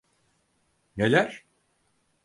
[0.97, 1.45] Neler?